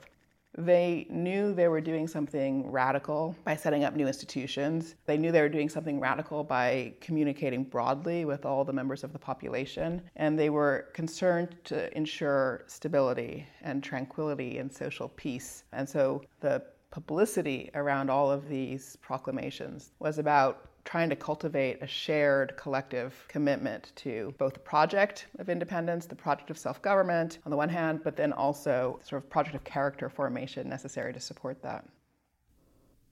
They 0.59 1.07
knew 1.09 1.55
they 1.55 1.69
were 1.69 1.81
doing 1.81 2.09
something 2.09 2.69
radical 2.69 3.37
by 3.45 3.55
setting 3.55 3.85
up 3.85 3.95
new 3.95 4.09
institutions. 4.09 4.97
They 5.07 5.17
knew 5.17 5.31
they 5.31 5.41
were 5.41 5.49
doing 5.49 5.69
something 5.69 6.01
radical 6.01 6.43
by 6.43 6.95
communicating 7.01 7.63
broadly 7.63 8.25
with 8.25 8.45
all 8.45 8.65
the 8.65 8.73
members 8.73 9.05
of 9.05 9.13
the 9.13 9.21
population. 9.21 10.03
And 10.17 10.37
they 10.37 10.51
were 10.51 10.89
concerned 10.95 11.55
to 11.65 11.97
ensure 11.97 12.65
stability 12.67 13.47
and 13.63 13.85
tranquility 13.85 14.59
and 14.59 14.71
social 14.73 15.11
peace. 15.11 15.63
And 15.73 15.89
so 15.89 16.23
the 16.41 16.61
publicity 16.91 17.71
around 17.77 18.11
all 18.11 18.29
of 18.33 18.49
these 18.49 18.97
proclamations 19.01 19.93
was 20.01 20.19
about 20.19 20.65
trying 20.89 21.11
to 21.11 21.17
cultivate 21.17 21.83
a 21.83 21.87
shared 21.87 22.57
collective 22.57 23.27
commitment 23.29 23.93
to 23.95 24.35
both 24.39 24.55
the 24.55 24.59
project 24.59 25.27
of 25.39 25.51
independence, 25.51 26.07
the 26.07 26.15
project 26.15 26.49
of 26.49 26.57
self 26.57 26.81
government 26.81 27.41
on 27.45 27.51
the 27.51 27.57
one 27.57 27.69
hand, 27.69 28.01
but 28.03 28.17
then 28.17 28.33
also 28.33 28.99
sort 29.05 29.23
of 29.23 29.29
project 29.29 29.55
of 29.55 29.63
character 29.65 30.09
formation 30.09 30.67
necessary 30.67 31.13
to 31.13 31.21
support 31.21 31.63
that. 31.63 31.85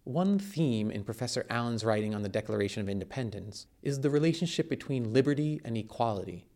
One 0.04 0.38
theme 0.38 0.90
in 0.90 1.04
Professor 1.04 1.44
Allen's 1.50 1.84
writing 1.84 2.14
on 2.14 2.22
the 2.22 2.30
Declaration 2.30 2.80
of 2.80 2.88
Independence 2.88 3.66
is 3.82 4.00
the 4.00 4.08
relationship 4.08 4.70
between 4.70 5.12
liberty 5.12 5.60
and 5.62 5.76
equality. 5.76 6.48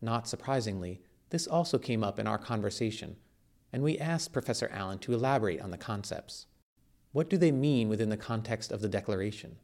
Not 0.00 0.26
surprisingly, 0.26 1.02
this 1.28 1.46
also 1.46 1.76
came 1.76 2.02
up 2.02 2.18
in 2.18 2.26
our 2.26 2.38
conversation, 2.38 3.16
and 3.74 3.82
we 3.82 3.98
asked 3.98 4.32
Professor 4.32 4.70
Allen 4.72 5.00
to 5.00 5.12
elaborate 5.12 5.60
on 5.60 5.70
the 5.70 5.76
concepts. 5.76 6.46
What 7.12 7.28
do 7.28 7.36
they 7.36 7.52
mean 7.52 7.90
within 7.90 8.08
the 8.08 8.16
context 8.16 8.72
of 8.72 8.80
the 8.80 8.88
Declaration? 8.88 9.56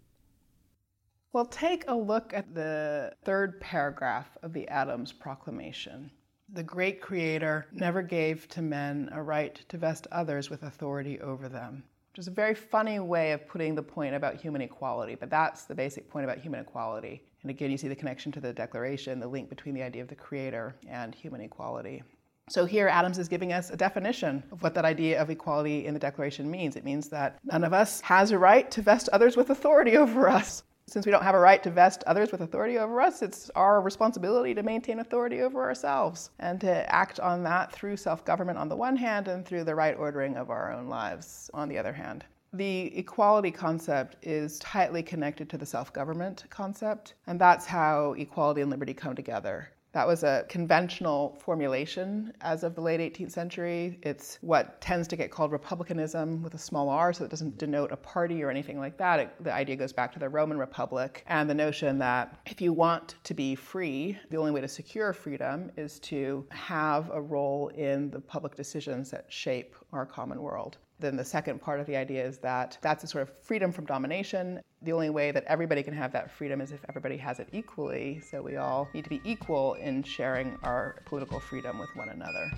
Well, 1.33 1.47
take 1.47 1.85
a 1.87 1.95
look 1.95 2.35
at 2.35 2.53
the 2.57 3.13
third 3.25 3.61
paragraph 3.61 4.37
of 4.43 4.53
the 4.53 4.67
Adams 4.67 5.13
Proclamation. 5.13 6.11
The 6.55 6.63
great 6.65 7.01
Creator 7.01 7.67
never 7.71 8.03
gave 8.03 8.49
to 8.49 8.63
men 8.63 9.09
a 9.13 9.23
right 9.23 9.55
to 9.69 9.79
vest 9.79 10.09
others 10.11 10.51
with 10.51 10.65
authority 10.65 11.21
over 11.21 11.49
them. 11.49 11.85
Which 12.11 12.19
is 12.19 12.27
a 12.27 12.33
very 12.33 12.57
funny 12.57 12.99
way 12.99 13.31
of 13.31 13.47
putting 13.47 13.77
the 13.77 13.83
point 13.83 14.17
about 14.17 14.35
human 14.41 14.61
equality, 14.61 15.15
but 15.15 15.31
that's 15.31 15.67
the 15.67 15.75
basic 15.77 16.11
point 16.11 16.25
about 16.25 16.39
human 16.39 16.59
equality. 16.59 17.23
And 17.43 17.51
again, 17.53 17.71
you 17.71 17.79
see 17.79 17.87
the 17.87 17.95
connection 17.95 18.33
to 18.33 18.41
the 18.41 18.53
Declaration, 18.53 19.21
the 19.21 19.29
link 19.29 19.49
between 19.49 19.77
the 19.77 19.85
idea 19.85 20.03
of 20.03 20.09
the 20.09 20.17
Creator 20.17 20.75
and 20.89 21.15
human 21.15 21.43
equality. 21.43 22.03
So 22.49 22.65
here, 22.65 22.89
Adams 22.89 23.19
is 23.19 23.29
giving 23.29 23.53
us 23.53 23.71
a 23.71 23.77
definition 23.77 24.43
of 24.51 24.61
what 24.65 24.75
that 24.75 24.85
idea 24.85 25.23
of 25.23 25.31
equality 25.31 25.87
in 25.87 25.95
the 25.95 26.01
Declaration 26.01 26.51
means. 26.51 26.75
It 26.75 26.83
means 26.85 27.09
that 27.11 27.39
none 27.45 27.63
of 27.63 27.73
us 27.73 28.01
has 28.01 28.33
a 28.33 28.39
right 28.39 28.69
to 28.73 28.83
vest 28.83 29.09
others 29.13 29.37
with 29.37 29.51
authority 29.51 29.97
over 29.97 30.29
us 30.29 30.65
since 30.91 31.07
we 31.07 31.13
don't 31.13 31.23
have 31.23 31.37
a 31.37 31.39
right 31.39 31.63
to 31.63 31.71
vest 31.71 32.03
others 32.09 32.33
with 32.33 32.41
authority 32.41 32.77
over 32.77 33.01
us, 33.01 33.23
it's 33.23 33.49
our 33.55 33.81
responsibility 33.81 34.55
to 34.55 34.63
maintain 34.65 34.99
authority 34.99 35.41
over 35.43 35.63
ourselves 35.63 36.31
and 36.41 36.61
to 36.61 36.95
act 36.95 37.21
on 37.21 37.45
that 37.45 37.71
through 37.71 37.97
self 37.97 38.25
government 38.25 38.59
on 38.59 38.69
the 38.69 38.75
one 38.75 38.97
hand 38.97 39.29
and 39.29 39.47
through 39.47 39.63
the 39.63 39.75
right 39.75 39.97
ordering 39.97 40.37
of 40.37 40.51
our 40.51 40.73
own 40.73 40.89
lives 40.89 41.49
on 41.55 41.69
the 41.69 41.79
other 41.79 41.93
hand. 41.93 42.25
The 42.53 42.87
equality 42.99 43.53
concept 43.53 44.17
is 44.27 44.59
tightly 44.59 45.05
connected 45.05 45.49
to 45.51 45.59
the 45.59 45.67
self 45.67 45.93
government 45.93 46.45
concept, 46.51 47.15
and 47.29 47.41
that's 47.41 47.67
how 47.67 48.15
equality 48.15 48.61
and 48.61 48.71
liberty 48.71 48.93
come 48.95 49.15
together. 49.15 49.71
That 49.93 50.07
was 50.07 50.23
a 50.23 50.45
conventional 50.49 51.37
formulation 51.41 52.33
as 52.43 52.63
of 52.63 52.77
the 52.77 52.81
late 52.81 53.01
18th 53.01 53.33
century. 53.33 53.99
It's 54.03 54.39
what 54.41 54.81
tends 54.81 55.09
to 55.09 55.17
get 55.17 55.33
called 55.33 55.51
republicanism 55.51 56.43
with 56.43 56.55
a 56.55 56.59
small 56.59 56.89
r, 56.91 57.13
so 57.13 57.25
it 57.25 57.31
doesn't 57.31 57.59
denote 57.59 57.91
a 57.91 57.97
party 57.97 58.43
or 58.45 58.51
anything 58.51 58.79
like 58.79 58.97
that. 58.99 59.19
It, 59.19 59.31
the 59.45 59.53
idea 59.53 59.75
goes 59.75 59.93
back 59.93 60.13
to 60.13 60.21
the 60.21 60.29
Roman 60.29 60.59
Republic 60.59 61.25
and 61.27 61.51
the 61.51 61.55
notion 61.55 61.99
that 61.99 62.39
if 62.47 62.61
you 62.61 62.73
want 62.73 63.17
to 63.25 63.35
be 63.35 63.57
free, 63.57 64.17
the 64.31 64.37
only 64.37 64.53
way 64.53 64.61
to 64.61 64.69
secure 64.69 65.13
freedom 65.13 65.73
is 65.77 65.99
to 66.01 66.47
have 66.51 67.11
a 67.11 67.21
role 67.21 67.69
in 67.75 68.11
the 68.13 68.21
public 68.21 68.55
decisions 68.55 69.11
that 69.11 69.25
shape 69.33 69.75
our 69.93 70.07
common 70.07 70.41
world. 70.41 70.79
Then 70.99 71.17
the 71.17 71.25
second 71.25 71.61
part 71.61 71.81
of 71.81 71.87
the 71.87 71.97
idea 71.97 72.25
is 72.25 72.39
that 72.39 72.77
that's 72.83 73.03
a 73.05 73.07
sort 73.07 73.23
of 73.23 73.37
freedom 73.43 73.73
from 73.73 73.87
domination. 73.87 74.61
The 74.83 74.93
only 74.93 75.11
way 75.11 75.31
that 75.31 75.45
everybody 75.45 75.83
can 75.83 75.95
have 75.95 76.13
that 76.13 76.31
freedom 76.31 76.61
is 76.61 76.73
if 76.73 76.81
everybody 76.89 77.17
has 77.17 77.39
it 77.39 77.49
equally. 77.53 78.21
So 78.21 78.43
we 78.43 78.57
all 78.57 78.87
need 78.93 79.05
to 79.05 79.11
be 79.11 79.21
equal 79.25 79.75
in 79.75 80.03
sharing 80.03 80.59
our 80.63 80.97
political 81.07 81.41
freedom 81.41 81.79
with 81.79 81.95
one 81.97 82.11
another. 82.11 82.51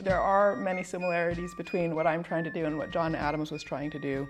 There 0.00 0.20
are 0.20 0.56
many 0.56 0.82
similarities 0.82 1.54
between 1.54 1.94
what 1.94 2.06
I'm 2.06 2.22
trying 2.22 2.44
to 2.44 2.50
do 2.50 2.66
and 2.66 2.76
what 2.76 2.90
John 2.90 3.14
Adams 3.14 3.50
was 3.50 3.62
trying 3.62 3.90
to 3.90 3.98
do. 3.98 4.26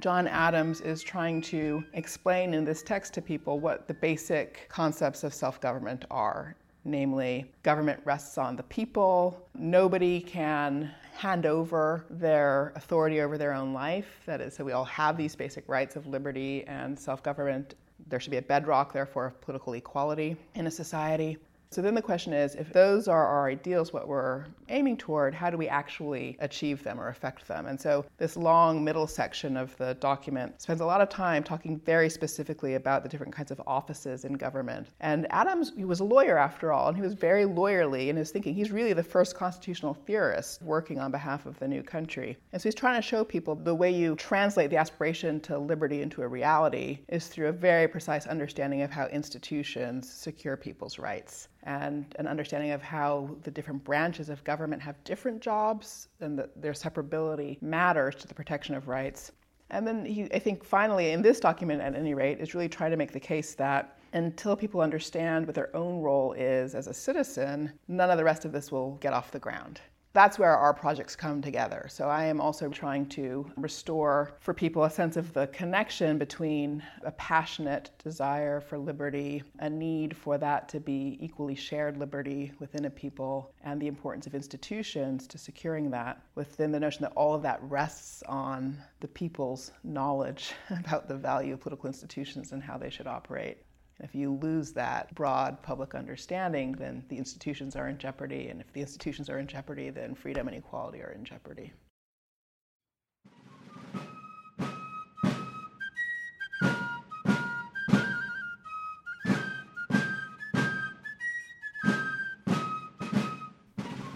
John 0.00 0.26
Adams 0.26 0.80
is 0.80 1.02
trying 1.02 1.42
to 1.42 1.82
explain 1.92 2.54
in 2.54 2.64
this 2.64 2.82
text 2.82 3.12
to 3.14 3.22
people 3.22 3.58
what 3.58 3.88
the 3.88 3.94
basic 3.94 4.68
concepts 4.68 5.24
of 5.24 5.34
self 5.34 5.60
government 5.60 6.04
are 6.10 6.56
namely, 6.84 7.50
government 7.62 8.00
rests 8.04 8.38
on 8.38 8.56
the 8.56 8.62
people, 8.64 9.46
nobody 9.54 10.20
can 10.20 10.90
hand 11.14 11.46
over 11.46 12.04
their 12.10 12.72
authority 12.76 13.20
over 13.20 13.36
their 13.36 13.52
own 13.52 13.72
life. 13.72 14.20
That 14.26 14.40
is, 14.40 14.54
so 14.54 14.64
we 14.64 14.72
all 14.72 14.84
have 14.84 15.16
these 15.16 15.34
basic 15.34 15.68
rights 15.68 15.96
of 15.96 16.06
liberty 16.06 16.64
and 16.66 16.98
self 16.98 17.22
government. 17.22 17.74
There 18.08 18.20
should 18.20 18.30
be 18.30 18.36
a 18.38 18.42
bedrock, 18.42 18.92
therefore, 18.92 19.26
of 19.26 19.40
political 19.40 19.72
equality 19.74 20.36
in 20.54 20.66
a 20.66 20.70
society. 20.70 21.38
So 21.70 21.82
then 21.82 21.94
the 21.94 22.00
question 22.02 22.32
is 22.32 22.54
if 22.54 22.72
those 22.72 23.08
are 23.08 23.26
our 23.26 23.46
ideals, 23.50 23.92
what 23.92 24.08
we're 24.08 24.46
aiming 24.70 24.96
toward, 24.96 25.34
how 25.34 25.50
do 25.50 25.58
we 25.58 25.68
actually 25.68 26.36
achieve 26.40 26.82
them 26.82 26.98
or 26.98 27.08
affect 27.08 27.46
them? 27.46 27.66
And 27.66 27.78
so 27.78 28.06
this 28.16 28.38
long 28.38 28.82
middle 28.82 29.06
section 29.06 29.54
of 29.54 29.76
the 29.76 29.94
document 30.00 30.62
spends 30.62 30.80
a 30.80 30.86
lot 30.86 31.02
of 31.02 31.10
time 31.10 31.44
talking 31.44 31.78
very 31.80 32.08
specifically 32.08 32.74
about 32.74 33.02
the 33.02 33.08
different 33.08 33.34
kinds 33.34 33.50
of 33.50 33.60
offices 33.66 34.24
in 34.24 34.32
government. 34.32 34.88
And 35.00 35.26
Adams, 35.30 35.72
he 35.76 35.84
was 35.84 36.00
a 36.00 36.04
lawyer 36.04 36.38
after 36.38 36.72
all, 36.72 36.88
and 36.88 36.96
he 36.96 37.02
was 37.02 37.12
very 37.12 37.44
lawyerly 37.44 38.08
in 38.08 38.16
his 38.16 38.30
thinking. 38.30 38.54
He's 38.54 38.72
really 38.72 38.94
the 38.94 39.04
first 39.04 39.34
constitutional 39.36 39.92
theorist 39.92 40.62
working 40.62 40.98
on 40.98 41.10
behalf 41.10 41.44
of 41.44 41.58
the 41.58 41.68
new 41.68 41.82
country. 41.82 42.38
And 42.54 42.60
so 42.62 42.66
he's 42.68 42.74
trying 42.74 43.00
to 43.00 43.06
show 43.06 43.24
people 43.24 43.54
the 43.54 43.74
way 43.74 43.90
you 43.90 44.16
translate 44.16 44.70
the 44.70 44.78
aspiration 44.78 45.38
to 45.42 45.58
liberty 45.58 46.00
into 46.00 46.22
a 46.22 46.28
reality 46.28 47.00
is 47.08 47.28
through 47.28 47.48
a 47.48 47.52
very 47.52 47.86
precise 47.86 48.26
understanding 48.26 48.80
of 48.82 48.90
how 48.90 49.06
institutions 49.08 50.10
secure 50.10 50.56
people's 50.56 50.98
rights 50.98 51.46
and 51.64 52.14
an 52.18 52.26
understanding 52.26 52.70
of 52.70 52.82
how 52.82 53.28
the 53.42 53.50
different 53.50 53.82
branches 53.84 54.28
of 54.28 54.42
government 54.44 54.80
have 54.82 55.02
different 55.04 55.40
jobs 55.40 56.08
and 56.20 56.38
that 56.38 56.60
their 56.60 56.72
separability 56.72 57.60
matters 57.60 58.14
to 58.16 58.28
the 58.28 58.34
protection 58.34 58.74
of 58.74 58.88
rights. 58.88 59.32
And 59.70 59.86
then 59.86 60.04
he, 60.04 60.32
I 60.32 60.38
think 60.38 60.64
finally, 60.64 61.10
in 61.10 61.20
this 61.20 61.40
document 61.40 61.82
at 61.82 61.94
any 61.94 62.14
rate, 62.14 62.40
is 62.40 62.54
really 62.54 62.68
trying 62.68 62.90
to 62.92 62.96
make 62.96 63.12
the 63.12 63.20
case 63.20 63.54
that 63.56 63.98
until 64.14 64.56
people 64.56 64.80
understand 64.80 65.44
what 65.46 65.54
their 65.54 65.74
own 65.76 66.00
role 66.00 66.32
is 66.32 66.74
as 66.74 66.86
a 66.86 66.94
citizen, 66.94 67.72
none 67.88 68.10
of 68.10 68.16
the 68.16 68.24
rest 68.24 68.46
of 68.46 68.52
this 68.52 68.72
will 68.72 68.92
get 69.00 69.12
off 69.12 69.30
the 69.30 69.38
ground 69.38 69.80
that's 70.14 70.38
where 70.38 70.56
our 70.56 70.72
projects 70.72 71.14
come 71.14 71.42
together. 71.42 71.86
So 71.90 72.08
I 72.08 72.24
am 72.24 72.40
also 72.40 72.68
trying 72.70 73.06
to 73.10 73.50
restore 73.56 74.32
for 74.40 74.54
people 74.54 74.84
a 74.84 74.90
sense 74.90 75.16
of 75.16 75.32
the 75.34 75.46
connection 75.48 76.16
between 76.16 76.82
a 77.04 77.10
passionate 77.12 77.90
desire 78.02 78.60
for 78.60 78.78
liberty, 78.78 79.42
a 79.58 79.68
need 79.68 80.16
for 80.16 80.38
that 80.38 80.68
to 80.70 80.80
be 80.80 81.18
equally 81.20 81.54
shared 81.54 81.98
liberty 81.98 82.52
within 82.58 82.86
a 82.86 82.90
people, 82.90 83.52
and 83.62 83.80
the 83.80 83.86
importance 83.86 84.26
of 84.26 84.34
institutions 84.34 85.26
to 85.26 85.36
securing 85.38 85.90
that 85.90 86.20
within 86.36 86.72
the 86.72 86.80
notion 86.80 87.02
that 87.02 87.12
all 87.12 87.34
of 87.34 87.42
that 87.42 87.60
rests 87.62 88.22
on 88.24 88.76
the 89.00 89.08
people's 89.08 89.72
knowledge 89.84 90.52
about 90.70 91.06
the 91.06 91.16
value 91.16 91.52
of 91.54 91.60
political 91.60 91.86
institutions 91.86 92.52
and 92.52 92.62
how 92.62 92.78
they 92.78 92.90
should 92.90 93.06
operate. 93.06 93.58
And 94.00 94.08
if 94.08 94.14
you 94.14 94.30
lose 94.40 94.72
that 94.74 95.12
broad 95.14 95.60
public 95.62 95.94
understanding, 95.94 96.72
then 96.72 97.02
the 97.08 97.18
institutions 97.18 97.74
are 97.74 97.88
in 97.88 97.98
jeopardy. 97.98 98.48
And 98.48 98.60
if 98.60 98.72
the 98.72 98.80
institutions 98.80 99.28
are 99.28 99.38
in 99.38 99.46
jeopardy, 99.48 99.90
then 99.90 100.14
freedom 100.14 100.46
and 100.46 100.56
equality 100.56 101.00
are 101.02 101.10
in 101.10 101.24
jeopardy. 101.24 101.72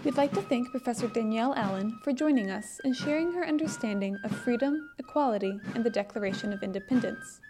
We'd 0.05 0.17
like 0.17 0.33
to 0.33 0.41
thank 0.43 0.69
Professor 0.69 1.07
Danielle 1.07 1.55
Allen 1.55 1.99
for 2.03 2.13
joining 2.13 2.51
us 2.51 2.79
and 2.83 2.95
sharing 2.95 3.33
her 3.33 3.45
understanding 3.45 4.15
of 4.23 4.31
freedom, 4.31 4.89
equality, 4.99 5.59
and 5.75 5.83
the 5.83 5.89
Declaration 5.89 6.53
of 6.53 6.61
Independence. 6.61 7.41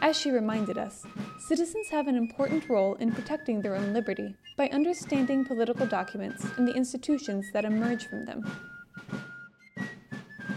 As 0.00 0.16
she 0.16 0.30
reminded 0.30 0.78
us, 0.78 1.04
citizens 1.48 1.88
have 1.88 2.06
an 2.06 2.16
important 2.16 2.68
role 2.68 2.94
in 2.96 3.12
protecting 3.12 3.60
their 3.60 3.74
own 3.74 3.92
liberty 3.92 4.34
by 4.56 4.68
understanding 4.68 5.44
political 5.44 5.86
documents 5.86 6.46
and 6.56 6.68
the 6.68 6.72
institutions 6.74 7.46
that 7.52 7.64
emerge 7.64 8.06
from 8.06 8.24
them. 8.24 8.44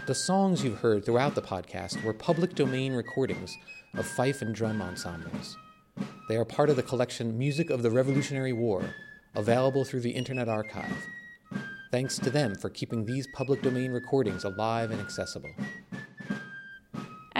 The 0.06 0.14
songs 0.14 0.62
you've 0.62 0.80
heard 0.80 1.04
throughout 1.04 1.34
the 1.34 1.42
podcast 1.42 2.02
were 2.04 2.12
public 2.14 2.54
domain 2.54 2.92
recordings 2.92 3.56
of 3.94 4.06
fife 4.06 4.42
and 4.42 4.54
drum 4.54 4.82
ensembles. 4.82 5.56
They 6.28 6.36
are 6.36 6.44
part 6.44 6.70
of 6.70 6.76
the 6.76 6.82
collection 6.82 7.36
Music 7.38 7.70
of 7.70 7.82
the 7.82 7.90
Revolutionary 7.90 8.52
War, 8.52 8.94
available 9.34 9.84
through 9.84 10.00
the 10.00 10.10
Internet 10.10 10.48
Archive. 10.48 10.96
Thanks 11.90 12.18
to 12.18 12.30
them 12.30 12.54
for 12.56 12.70
keeping 12.70 13.04
these 13.04 13.28
public 13.34 13.62
domain 13.62 13.92
recordings 13.92 14.44
alive 14.44 14.90
and 14.90 15.00
accessible. 15.00 15.52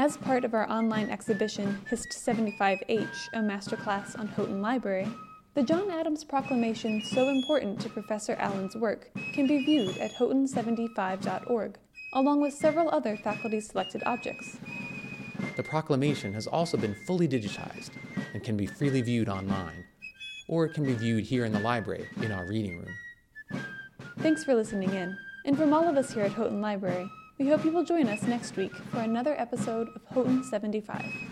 As 0.02 0.16
part 0.16 0.44
of 0.44 0.52
our 0.52 0.68
online 0.68 1.10
exhibition, 1.10 1.78
HIST 1.88 2.08
75H, 2.26 3.28
a 3.34 3.38
masterclass 3.38 4.18
on 4.18 4.26
Houghton 4.26 4.60
Library, 4.60 5.06
the 5.54 5.62
John 5.62 5.92
Adams 5.92 6.24
Proclamation, 6.24 7.00
so 7.04 7.28
important 7.28 7.78
to 7.80 7.88
Professor 7.88 8.32
Allen's 8.40 8.74
work, 8.74 9.10
can 9.32 9.46
be 9.46 9.64
viewed 9.64 9.96
at 9.98 10.12
houghton75.org, 10.16 11.78
along 12.14 12.42
with 12.42 12.52
several 12.52 12.88
other 12.90 13.16
faculty 13.22 13.60
selected 13.60 14.02
objects. 14.04 14.58
The 15.56 15.62
proclamation 15.62 16.34
has 16.34 16.48
also 16.48 16.76
been 16.76 16.96
fully 17.06 17.28
digitized 17.28 17.90
and 18.34 18.42
can 18.42 18.56
be 18.56 18.66
freely 18.66 19.02
viewed 19.02 19.28
online, 19.28 19.84
or 20.48 20.64
it 20.64 20.74
can 20.74 20.84
be 20.84 20.94
viewed 20.94 21.22
here 21.22 21.44
in 21.44 21.52
the 21.52 21.60
library 21.60 22.08
in 22.22 22.32
our 22.32 22.48
reading 22.48 22.76
room. 23.52 23.62
Thanks 24.18 24.42
for 24.42 24.56
listening 24.56 24.90
in, 24.90 25.16
and 25.46 25.56
from 25.56 25.72
all 25.72 25.86
of 25.88 25.96
us 25.96 26.12
here 26.12 26.24
at 26.24 26.32
Houghton 26.32 26.60
Library, 26.60 27.08
we 27.42 27.48
hope 27.48 27.64
you 27.64 27.72
will 27.72 27.82
join 27.84 28.06
us 28.06 28.22
next 28.22 28.54
week 28.54 28.72
for 28.92 28.98
another 29.00 29.34
episode 29.36 29.88
of 29.88 30.02
Houghton 30.14 30.44
75. 30.44 31.31